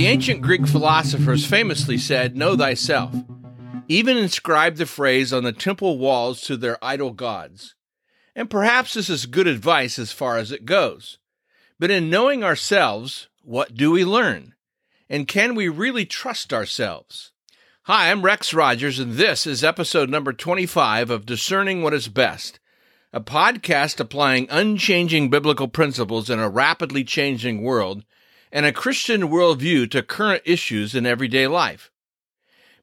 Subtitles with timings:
[0.00, 3.14] The ancient Greek philosophers famously said, Know thyself,
[3.86, 7.74] even inscribed the phrase on the temple walls to their idol gods.
[8.34, 11.18] And perhaps this is good advice as far as it goes.
[11.78, 14.54] But in knowing ourselves, what do we learn?
[15.10, 17.32] And can we really trust ourselves?
[17.82, 22.58] Hi, I'm Rex Rogers, and this is episode number 25 of Discerning What is Best,
[23.12, 28.02] a podcast applying unchanging biblical principles in a rapidly changing world
[28.52, 31.90] and a Christian worldview to current issues in everyday life.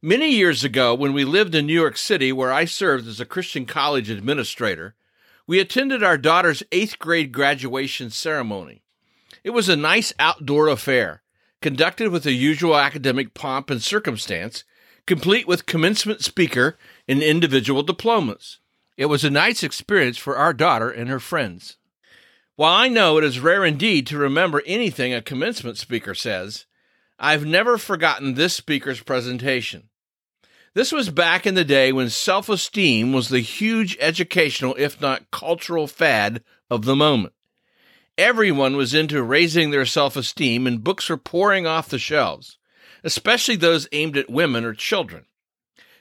[0.02, 3.26] Many years ago, when we lived in New York City, where I served as a
[3.26, 4.96] Christian college administrator,
[5.48, 8.84] we attended our daughter's eighth grade graduation ceremony.
[9.44, 11.24] It was a nice outdoor affair,
[11.62, 14.64] conducted with the usual academic pomp and circumstance,
[15.06, 18.60] complete with commencement speaker and individual diplomas.
[18.98, 21.78] It was a nice experience for our daughter and her friends.
[22.58, 26.66] While I know it is rare indeed to remember anything a commencement speaker says,
[27.20, 29.90] I've never forgotten this speaker's presentation.
[30.74, 35.30] This was back in the day when self esteem was the huge educational, if not
[35.30, 37.36] cultural, fad of the moment.
[38.18, 42.58] Everyone was into raising their self esteem, and books were pouring off the shelves,
[43.04, 45.26] especially those aimed at women or children.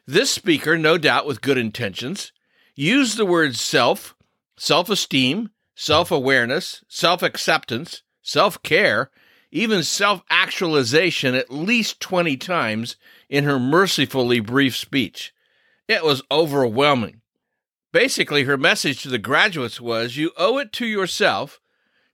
[0.07, 2.33] This speaker, no doubt with good intentions,
[2.75, 4.17] used the words self,
[4.57, 9.11] self esteem, self awareness, self acceptance, self care,
[9.53, 12.97] even self actualization at least 20 times
[13.29, 15.33] in her mercifully brief speech.
[15.87, 17.21] It was overwhelming.
[17.93, 21.61] Basically, her message to the graduates was you owe it to yourself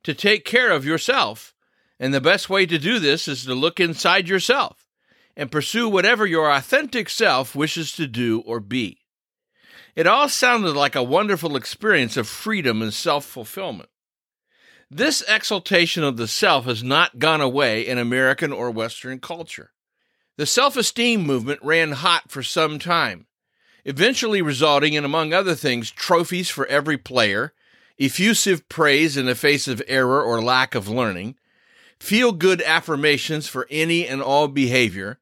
[0.02, 1.54] to take care of yourself,
[1.98, 4.86] and the best way to do this is to look inside yourself
[5.36, 9.02] and pursue whatever your authentic self wishes to do or be.
[9.94, 13.90] It all sounded like a wonderful experience of freedom and self fulfillment.
[14.90, 19.72] This exaltation of the self has not gone away in American or Western culture.
[20.38, 23.26] The self esteem movement ran hot for some time,
[23.84, 27.52] eventually resulting in, among other things, trophies for every player,
[27.98, 31.36] effusive praise in the face of error or lack of learning,
[32.00, 35.20] feel good affirmations for any and all behavior,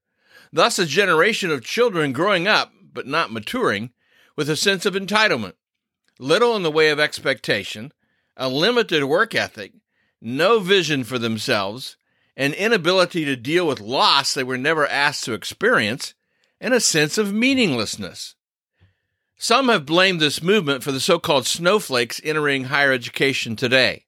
[0.52, 3.90] thus, a generation of children growing up, but not maturing,
[4.36, 5.54] with a sense of entitlement,
[6.18, 7.92] little in the way of expectation,
[8.36, 9.72] a limited work ethic,
[10.20, 11.96] no vision for themselves,
[12.36, 16.14] an inability to deal with loss they were never asked to experience,
[16.60, 18.34] and a sense of meaninglessness.
[19.36, 24.04] Some have blamed this movement for the so called snowflakes entering higher education today.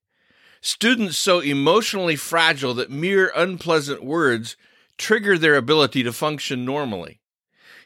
[0.60, 4.56] Students so emotionally fragile that mere unpleasant words
[4.98, 7.20] trigger their ability to function normally.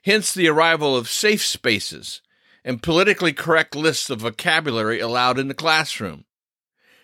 [0.05, 2.21] Hence the arrival of safe spaces,
[2.67, 6.25] and politically correct lists of vocabulary allowed in the classroom.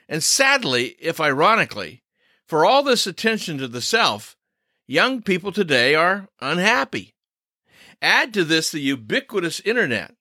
[0.09, 2.03] And sadly, if ironically,
[2.45, 4.37] for all this attention to the self,
[4.89, 7.15] young people today are unhappy.
[8.03, 10.17] Add to this the ubiquitous internet.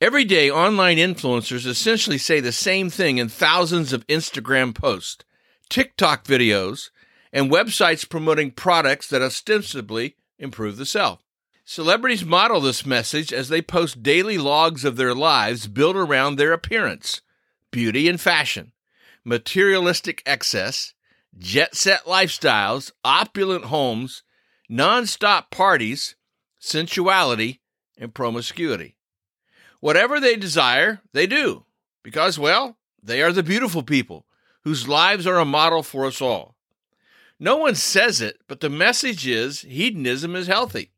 [0.00, 5.24] Every day, online influencers essentially say the same thing in thousands of Instagram posts,
[5.68, 6.90] TikTok videos,
[7.32, 11.27] and websites promoting products that ostensibly improve the self.
[11.70, 16.54] Celebrities model this message as they post daily logs of their lives built around their
[16.54, 17.20] appearance,
[17.70, 18.72] beauty and fashion,
[19.22, 20.94] materialistic excess,
[21.36, 24.22] jet set lifestyles, opulent homes,
[24.66, 26.16] non-stop parties,
[26.58, 27.60] sensuality,
[27.98, 28.96] and promiscuity.
[29.80, 31.66] Whatever they desire, they do,
[32.02, 34.24] because, well, they are the beautiful people
[34.64, 36.54] whose lives are a model for us all.
[37.38, 40.92] No one says it, but the message is hedonism is healthy.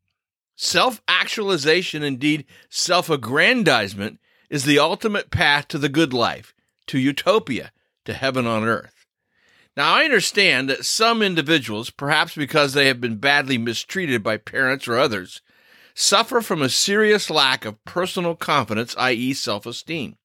[0.62, 6.52] Self actualization, indeed self aggrandizement, is the ultimate path to the good life,
[6.88, 7.72] to utopia,
[8.04, 9.06] to heaven on earth.
[9.74, 14.86] Now, I understand that some individuals, perhaps because they have been badly mistreated by parents
[14.86, 15.40] or others,
[15.94, 20.18] suffer from a serious lack of personal confidence, i.e., self esteem.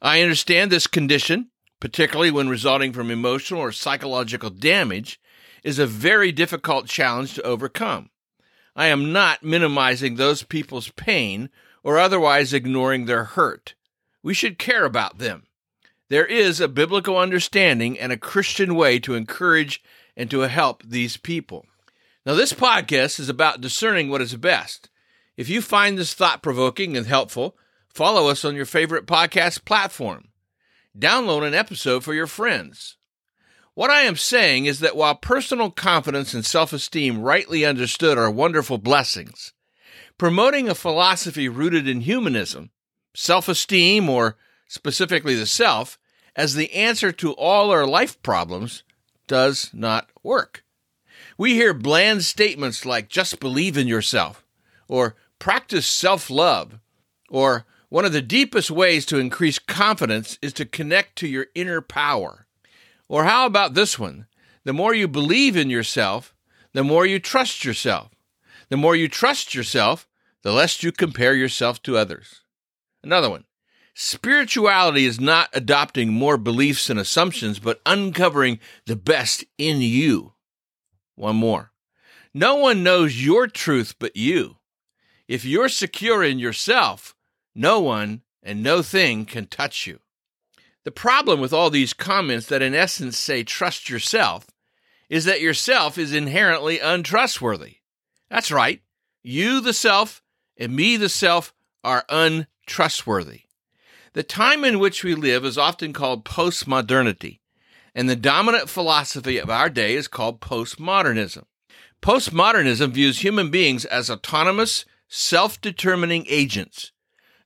[0.00, 5.20] I understand this condition, particularly when resulting from emotional or psychological damage,
[5.62, 8.08] is a very difficult challenge to overcome.
[8.74, 11.50] I am not minimizing those people's pain
[11.82, 13.74] or otherwise ignoring their hurt.
[14.22, 15.46] We should care about them.
[16.08, 19.82] There is a biblical understanding and a Christian way to encourage
[20.16, 21.66] and to help these people.
[22.24, 24.90] Now, this podcast is about discerning what is best.
[25.36, 27.56] If you find this thought provoking and helpful,
[27.88, 30.28] follow us on your favorite podcast platform.
[30.96, 32.96] Download an episode for your friends.
[33.74, 38.30] What I am saying is that while personal confidence and self esteem, rightly understood, are
[38.30, 39.54] wonderful blessings,
[40.18, 42.70] promoting a philosophy rooted in humanism,
[43.14, 44.36] self esteem, or
[44.68, 45.98] specifically the self,
[46.36, 48.82] as the answer to all our life problems
[49.26, 50.64] does not work.
[51.38, 54.44] We hear bland statements like just believe in yourself,
[54.86, 56.78] or practice self love,
[57.30, 61.80] or one of the deepest ways to increase confidence is to connect to your inner
[61.80, 62.46] power.
[63.12, 64.26] Or how about this one?
[64.64, 66.34] The more you believe in yourself,
[66.72, 68.08] the more you trust yourself.
[68.70, 70.08] The more you trust yourself,
[70.40, 72.40] the less you compare yourself to others.
[73.04, 73.44] Another one.
[73.92, 80.32] Spirituality is not adopting more beliefs and assumptions, but uncovering the best in you.
[81.14, 81.72] One more.
[82.32, 84.56] No one knows your truth but you.
[85.28, 87.14] If you're secure in yourself,
[87.54, 90.00] no one and no thing can touch you.
[90.84, 94.46] The problem with all these comments that in essence say trust yourself
[95.08, 97.76] is that yourself is inherently untrustworthy.
[98.30, 98.80] That's right.
[99.22, 100.22] You, the self,
[100.56, 101.52] and me, the self,
[101.84, 103.42] are untrustworthy.
[104.14, 107.40] The time in which we live is often called postmodernity,
[107.94, 111.44] and the dominant philosophy of our day is called postmodernism.
[112.00, 116.90] Postmodernism views human beings as autonomous, self determining agents.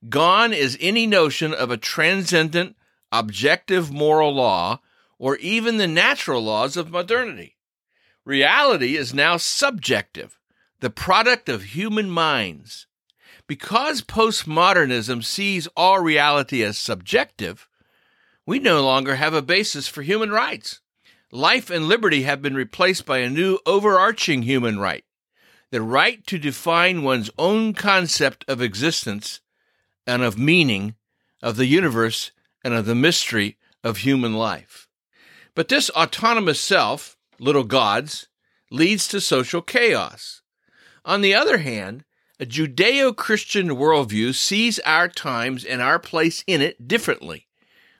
[0.09, 2.76] Gone is any notion of a transcendent,
[3.13, 4.81] objective moral law
[5.19, 7.57] or even the natural laws of modernity.
[8.25, 10.39] Reality is now subjective,
[10.81, 12.87] the product of human minds.
[13.47, 17.69] Because postmodernism sees all reality as subjective,
[18.45, 20.81] we no longer have a basis for human rights.
[21.31, 25.05] Life and liberty have been replaced by a new overarching human right
[25.71, 29.41] the right to define one's own concept of existence
[30.07, 30.95] and of meaning,
[31.43, 32.31] of the universe,
[32.67, 34.89] and of the mystery of human life.
[35.55, 38.27] But this autonomous self, little gods,
[38.73, 40.43] leads to social chaos.
[41.05, 42.03] On the other hand,
[42.41, 47.47] a Judeo Christian worldview sees our times and our place in it differently,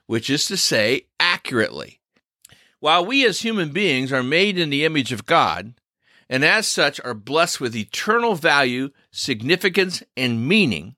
[0.05, 2.01] which is to say, accurately.
[2.81, 5.75] While we as human beings are made in the image of God,
[6.29, 10.96] and as such are blessed with eternal value, significance, and meaning,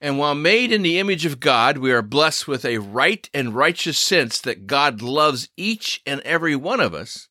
[0.00, 3.54] and while made in the image of God, we are blessed with a right and
[3.54, 7.28] righteous sense that God loves each and every one of us,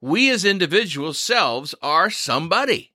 [0.00, 2.92] we as individual selves are somebody.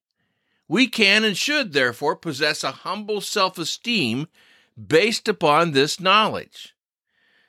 [0.67, 4.27] We can and should therefore possess a humble self esteem
[4.75, 6.75] based upon this knowledge.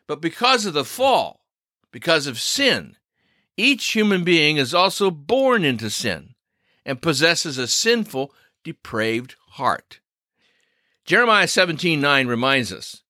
[0.07, 1.41] But because of the fall,
[1.91, 2.97] because of sin,
[3.57, 6.35] each human being is also born into sin
[6.85, 8.33] and possesses a sinful,
[8.63, 10.01] depraved heart.
[11.07, 13.03] Jeremiah 17:9 reminds us,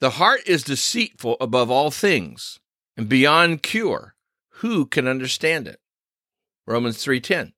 [0.00, 2.58] "The heart is deceitful above all things
[2.96, 4.16] and beyond cure.
[4.60, 5.80] Who can understand it?"
[6.66, 7.54] Romans 3:10.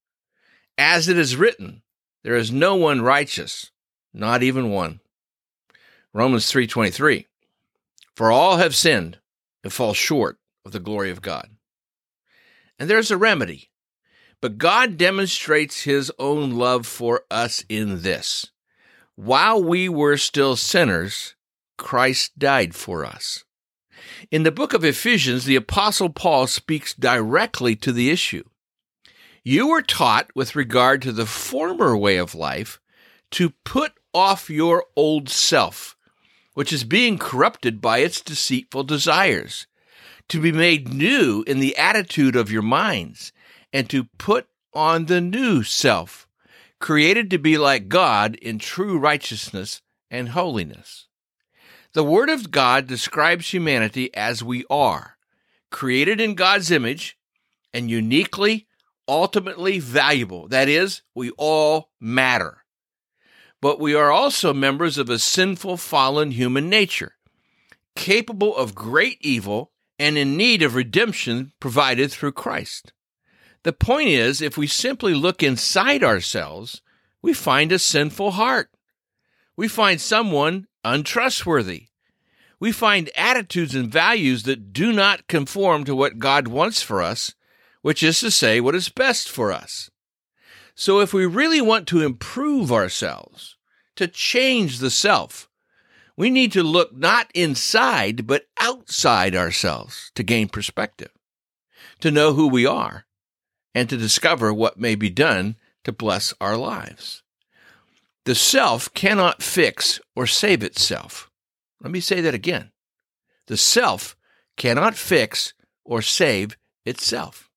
[0.76, 1.82] As it is written,
[2.22, 3.70] there is no one righteous,
[4.12, 5.00] not even one.
[6.12, 7.26] Romans 3:23
[8.14, 9.18] For all have sinned
[9.64, 11.56] and fall short of the glory of God.
[12.78, 13.70] And there's a remedy.
[14.40, 18.50] But God demonstrates his own love for us in this.
[19.18, 21.34] While we were still sinners,
[21.76, 23.42] Christ died for us.
[24.30, 28.44] In the book of Ephesians, the Apostle Paul speaks directly to the issue.
[29.42, 32.78] You were taught with regard to the former way of life
[33.32, 35.96] to put off your old self,
[36.54, 39.66] which is being corrupted by its deceitful desires,
[40.28, 43.32] to be made new in the attitude of your minds,
[43.72, 46.27] and to put on the new self,
[46.80, 51.06] created to be like God in true righteousness and holiness.
[51.92, 55.16] The Word of God describes humanity as we are,
[55.70, 57.18] created in God's image
[57.72, 58.68] and uniquely
[59.08, 60.46] ultimately valuable.
[60.48, 62.64] That is, we all matter.
[63.60, 67.14] But we are also members of a sinful, fallen human nature,
[67.96, 72.92] capable of great evil and in need of redemption provided through Christ.
[73.62, 76.80] The point is, if we simply look inside ourselves,
[77.20, 78.70] we find a sinful heart.
[79.56, 81.88] We find someone untrustworthy.
[82.60, 87.34] We find attitudes and values that do not conform to what God wants for us
[87.82, 89.90] which is to say, what is best for us.
[90.74, 93.56] So, if we really want to improve ourselves,
[93.96, 95.48] to change the self,
[96.16, 101.10] we need to look not inside, but outside ourselves to gain perspective,
[102.00, 103.06] to know who we are,
[103.74, 107.22] and to discover what may be done to bless our lives.
[108.24, 111.30] The self cannot fix or save itself.
[111.80, 112.72] Let me say that again.
[113.46, 114.16] The self
[114.56, 117.48] cannot fix or save itself.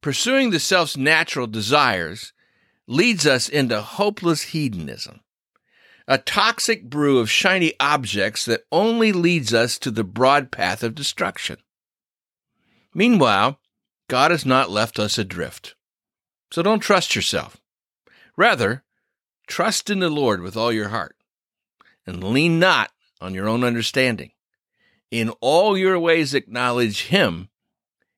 [0.00, 2.32] Pursuing the self's natural desires
[2.86, 5.20] leads us into hopeless hedonism,
[6.08, 10.94] a toxic brew of shiny objects that only leads us to the broad path of
[10.94, 11.58] destruction.
[12.92, 13.59] Meanwhile,
[14.10, 15.76] God has not left us adrift.
[16.50, 17.58] So don't trust yourself.
[18.36, 18.82] Rather,
[19.46, 21.14] trust in the Lord with all your heart
[22.04, 22.90] and lean not
[23.20, 24.32] on your own understanding.
[25.12, 27.50] In all your ways acknowledge Him,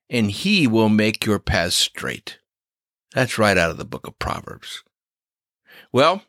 [0.09, 2.39] and He will make your paths straight.
[3.13, 4.83] That's right out of the book of Proverbs.
[5.91, 6.23] Well,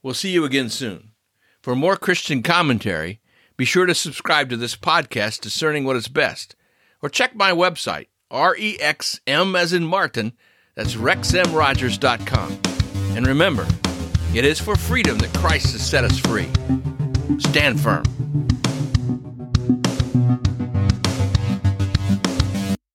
[0.00, 1.10] we'll see you again soon.
[1.60, 3.20] For more Christian commentary,
[3.56, 6.54] be sure to subscribe to this podcast, Discerning What is Best,
[7.02, 10.32] or check my website, R-E-X-M as in Martin,
[10.74, 12.60] that's rexmrogers.com.
[13.16, 13.66] And remember,
[14.34, 16.48] it is for freedom that Christ has set us free.
[17.38, 18.04] Stand firm.